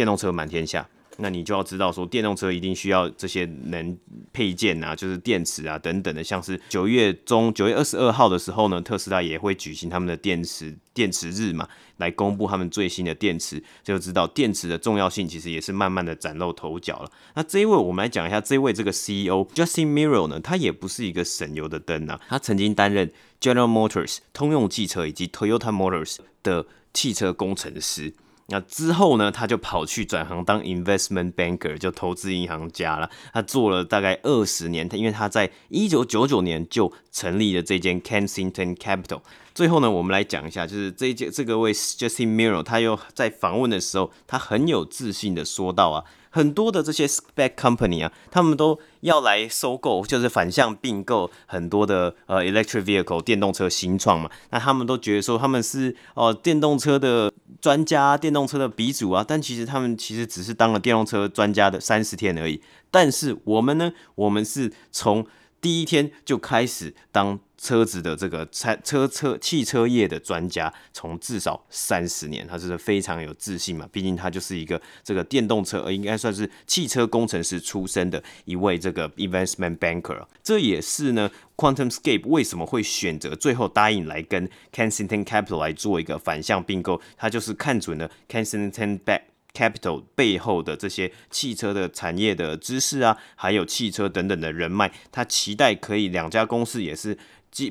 [0.00, 3.94] 电动车满天下，那你就要知道说，电动车一定需要这些能
[4.32, 6.24] 配件啊，就是电池啊等等的。
[6.24, 17.12] 像是九月中九月二十二号的时候呢，特斯拉也会举行他们的电池电池日嘛，来公布他们最新的电池，就知道电池的重要性其实也是慢慢的崭露头角了。
[17.34, 28.14] 那这一位我们来讲一下，这一位这个 CEO Justin Mirro 呢，他也不是一个省油的灯啊，他曾经担任 General Motors 通用汽车以及 Toyota Motors 的汽车工程师。
[28.50, 33.08] 那之后呢，他就跑去转行当 investment banker，就投资银行家了。
[33.32, 39.20] 他做了大概二十年，他因为他在一九九九年就成立了这间 Kensington Capital。
[39.54, 46.04] 最后呢，我们来讲一下，就是这一届这个位 Justin Mirro，他又在访问的时候，他很有自信的说到啊。
[46.30, 54.30] 很多的这些 spec company 啊，他们都要来收购，就是反向并购很多的呃 electric vehicle 电动车新创嘛。
[54.50, 59.24] 那他们都觉得说他们是哦、呃、电动车的专家，电动车的鼻祖啊。
[59.26, 62.62] 但其实他们其实只是当了电动车专家的三十天而已。
[62.90, 65.26] 但是我们呢，我们是从
[65.60, 67.40] 第一天就开始当。
[67.62, 73.86] 车子的这个车车车汽车业的专家，从至少三十年，他是非常有自信嘛。
[73.92, 80.26] 毕竟他就是一个这个电动车，应该算是汽车工程师出身的一位这个 investment banker。
[80.42, 89.20] 这也是呢，QuantumScape 为什么会选择最后答应来跟 Kensington Capital 来做一个反向并购，他就是看准了 Kensington Bank。
[89.52, 97.18] Capital 背后的这些汽车的产业的知识啊，还有汽车等等的人脉，他期待可以两家公司也是。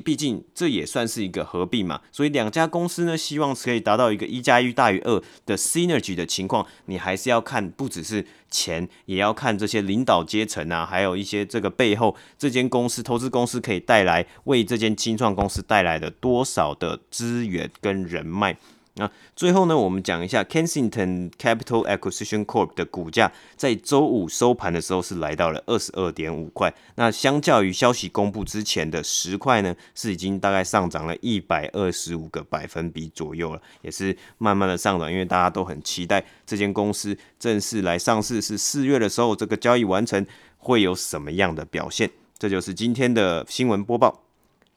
[0.04, 18.58] 毕竟这也算是一个合并嘛，所以两家公司呢，希望可以达到一个一加一大于二的 synergy 的情况，你还是要看不只是钱，也要看这些领导阶层啊，还有一些这个背后这间公司投资公司可以带来为这间新创公司带来的多少的资源跟人脉。
[18.94, 26.74] 那最后呢，我们讲一下 Kensington Capital Acquisition Corp 的股价，在周五收盘的时候是来到了二十二点五块。
[26.96, 40.26] 那相较于消息公布之前的十块呢，是已经大概上涨了一百二十五个百分比左右了，也是慢慢的上涨，因为大家都很期待这间公司正式来上市，是四月的时候这个交易完成
[40.58, 42.10] 会有什么样的表现？
[42.38, 44.29] 这就是今天的新闻播报。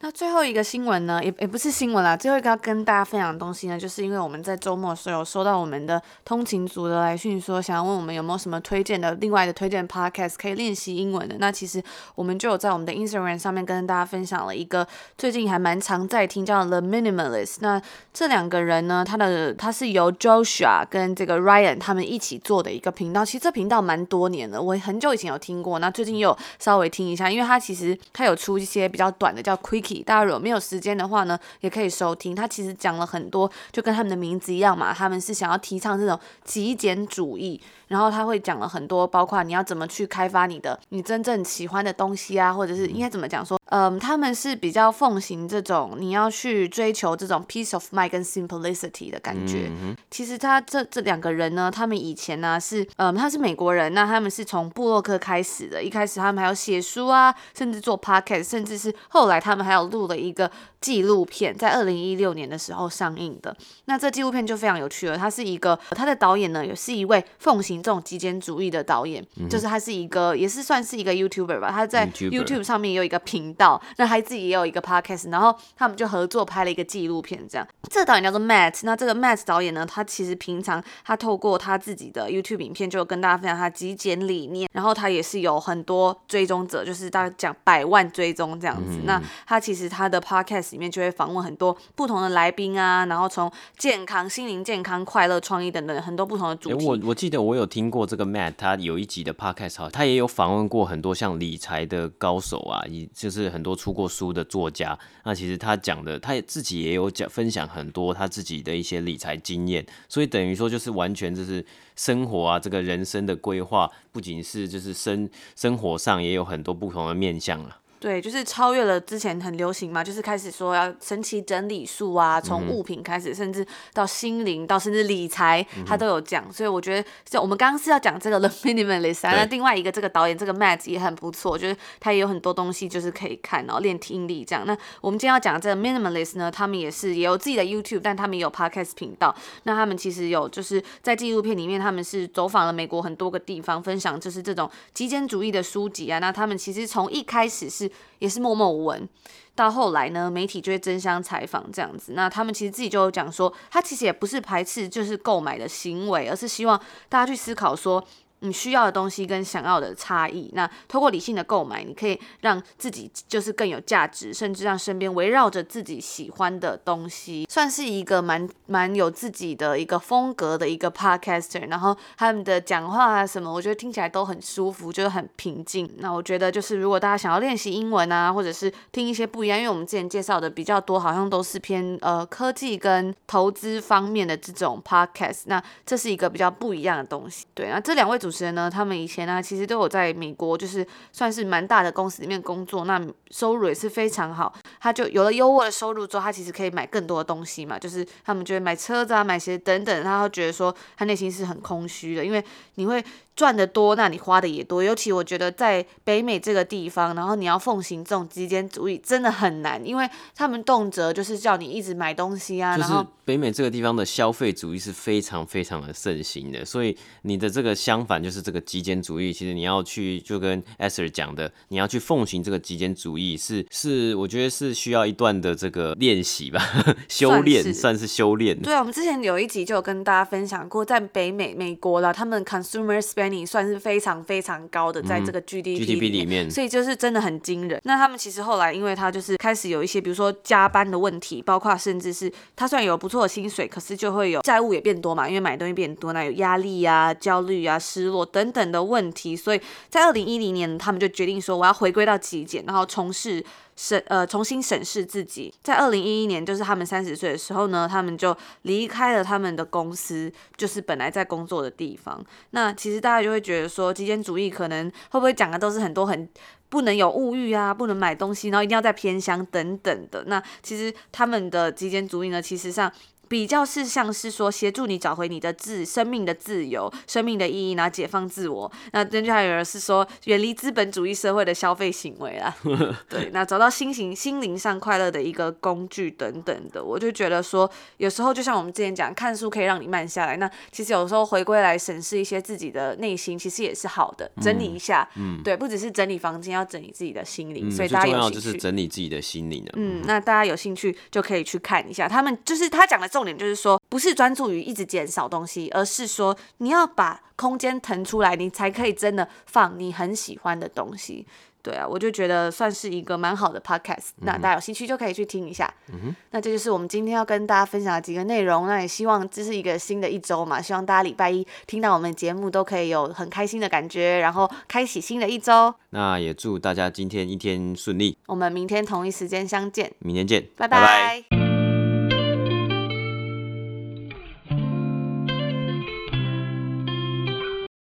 [0.04, 2.18] 那最后一个新闻呢，也也不是新闻啦。
[2.18, 11.38] 最后一个要跟大家分享的东西呢，就是因为我们在周末的时候有收到我们的通勤族的来讯，说想要问我们有没有什么推荐的，另外的推荐 podcast 可以练习英文的。
[11.40, 11.82] 那其实
[12.16, 14.86] 我们就有在我们的 Instagram 上面跟大家分享了一个
[15.18, 17.60] 最近还蛮常在听叫 The Minimalist。
[17.62, 17.82] 那
[18.14, 23.24] 这两个人呢，他的他是由 Joshua 跟这个 Ryan 他们一起做的一个频道。
[23.24, 29.93] 其实这频道蛮多年了，我很久以前有听过，那最近又稍微听一下，因为他其实他有出一些比较短的叫 Quickie。
[30.02, 32.34] 大家如果没有时间的话呢，也可以收听。
[32.34, 37.62] 他其实讲了很多，就跟他们的名字一样嘛，他们是想要提倡这种极简主义。
[37.90, 49.70] 然后他会讲了很多，包括你要怎么去开发你的你真正喜欢的东西啊，或者是应该怎么讲说，嗯，他们是比较奉行这种你要去追求这种 peace of mind 跟 simplicity 的感觉。
[49.82, 60.50] 嗯、其实他这这两个人呢，他们以前呢是，嗯，他是美国人，那他们是从布洛克开始的，一开始他们还要写书啊，甚至做 podcast，甚至是后来他们还有录了一个
[60.80, 63.56] 纪录片，在二零一六年的时候上映的。
[63.86, 67.84] 那这纪录片就非常有趣了，他是一个他的导演呢，也是一位奉行。
[67.84, 71.70] 这种极简主义的导演，嗯、就是他是一个，也是算是一个 YouTuber 吧。
[71.70, 73.63] 他在 YouTube 上面也有一个频道，
[73.98, 77.46] 那他自己也有一个 Podcast，然后他们就合作拍了一个纪录片。
[77.50, 78.80] 这样，这个导演叫做 Matt。
[78.84, 84.70] 那这个 Matt 导演呢，他其实平常他透过他自己的 YouTube 影片，就跟大家分享他极简理念。
[84.72, 88.94] 然后他也是有很多追踪者，就是大概讲百万追踪这样子。
[89.02, 96.86] 嗯、那他其实他的 Podcast 里面就会访问很多不同的来宾啊，然后从健康、心灵健康、快乐、创意等等很多不同的主题。
[96.86, 97.64] 我我记得我有。
[97.74, 104.98] 听过这个 Matt，他有一集的 Podcast，他也有访问过很多像理财的高手啊，也就是很多出过书的作家。
[105.24, 111.64] 那其实他讲的，他也自己也有讲分享很多他自己的一些理财经验，所以等于说就是完全就是
[111.96, 117.78] 生活啊，这个人生的规划，不仅是就是生生活上也有很多不同的面向了。
[118.04, 126.44] 对，就是超越了之前很流行嘛，就是开始说要神奇整理术啊，从物品开始，嗯、甚至到心灵，到甚至理财，他都有讲。
[126.46, 134.66] 嗯、所以我觉得，就我们刚刚是要讲这个 The Minimalist，那另外一个这个导演这个 Matt 也很不错，就是他也有很多东西就是可以看，然后练听力这样。
[134.68, 139.34] 那我们今天要讲这个 Minimalist 呢，他们也是也有自己的 YouTube，但他们也有 Podcast 频道。
[139.64, 146.20] 那他们其实有就是在纪录片里面，他们是走访了美国很多个地方，分享就是这种极简主义的书籍啊。
[146.20, 147.90] 那他们其实从一开始是。
[148.20, 149.08] 也是默默无闻，
[149.56, 152.14] 到后来呢，媒体就会争相采访这样子。
[152.14, 156.80] 那他们其实自己就讲说，他其实也不是排斥就是购买的行为，而是希望
[157.10, 158.04] 大家去思考说。
[158.44, 171.70] 你需要的东西跟想要的差异，那通过理性的购买，你可以让自己就是更有价值，甚至让身边围绕着自己喜欢的东西，算是一个蛮蛮有自己的一个风格的一个 podcaster。
[171.70, 175.90] 然后他们的讲话啊什么，我觉得听起来都很舒服，就是很平静。
[176.00, 185.44] 那我觉得就是如果大家想要练习英文啊，或者是听一些不一样，因为我们之前介绍的比较多，好像都是偏呃科技跟投资方面的这种 podcast。
[185.46, 187.46] 那这是一个比较不一样的东西。
[187.54, 188.33] 对，那这两位主。
[188.34, 194.52] 时呢，他们以前呢，其实都有在美国，就是算是蛮大的公司里面工作，那收入也是非常好。
[194.80, 202.44] 他就有了优渥的收入之后，他其实可以买更多的东西嘛，就是他们就会买车子啊、买鞋等等，他会觉得说他内心是很空虚的，因为
[202.76, 203.04] 你会。
[203.36, 204.84] 赚的多，那你花的也多。
[204.84, 212.78] 尤其我觉得在北美这个地方，然后你要奉行这种极简主义，真的很难，因为他们动辄就是叫你一直买东西啊。
[212.78, 212.94] 就是
[213.26, 219.32] 北美这个地方的消费主义是非常非常的盛行的，所以你的这个相反就是这个极简主义。
[219.32, 226.62] 其实你要去就跟 Esther 讲的，你要去奉行这个极简主义是，是是我觉得是需要一段的这个练习吧，
[227.08, 228.60] 修炼算是，算是修炼。
[228.60, 237.80] 对啊，我们之前有一集就有跟大家分享过，在北美美国啦，他们 Consumers spending 算是非常非常高的，在这个 GDP 里面，嗯、GDP 里面，所以就是真的很惊人。
[237.84, 249.36] 那他们其实后来，因为他就是开始有一些，比如说加班的问题，包括甚至是他虽然有不错的薪水，可是就会有债务也变多嘛，因为买东西变多，那有压力啊、焦虑啊、失落等等的问题。
[249.36, 253.44] 所以在二零一零年，他们就决定说，我要回归到极简，然后从事。
[253.76, 262.24] 审呃，重新审视自己，在二零一一年，就是他们三十岁的时候呢，他们就离开了他们的公司，就是本来在工作的地方。
[262.52, 266.28] 那其实大家就会觉得说，极简主义可能会不会讲的都是很多很
[266.70, 270.24] 不能有物欲啊，不能买东西，然后一定要在偏乡等等的。
[270.28, 272.92] 那其实他们的极简主义呢，其实上。
[273.28, 278.72] 比较是像是说协助你找回你的自生命的自由、生命的意义，然后解放自我。
[278.92, 282.56] 那根据还有人是说远离资本主义社会的消费行为啦，
[283.10, 286.84] 对，那找到心情、心灵上快乐的一个工具等等的。
[286.84, 290.38] 我就觉得说，有时候就像我们之前讲，看书可以让你慢下来。
[290.38, 295.08] 那其实有时候回归来审视一些自己的内心，其实也是好的，整理一下。
[295.16, 297.68] 嗯，对，不只是整理房间，要整理自己的心灵。
[297.68, 299.66] 嗯，所以大家有就是整理自己的心灵。
[299.76, 303.24] 嗯，那大家有兴趣就可以去看一下，他们就是他讲的重。
[303.24, 311.26] 重点就是说，不是专注于一直减少东西，而是说你要把空间腾出来，你才可以真的放你很喜欢的东西。
[311.62, 314.26] 对啊，我就觉得算是一个蛮好的 podcast，嗯。
[314.26, 315.74] 那大家有兴趣就可以去听一下。
[315.88, 316.16] 嗯哼。
[316.32, 318.68] 那这就是我们今天要跟大家分享的几个内容。
[318.68, 325.74] 那也希望这是一个新的一周嘛，希望大家礼拜一听到我们节目都可以有很开心的感觉，然后开启新的一周。
[325.92, 328.18] 那也祝大家今天一天顺利。
[328.26, 329.94] 我们明天同一时间相见。
[330.00, 330.82] 明天见，拜拜。
[330.82, 331.43] 拜拜。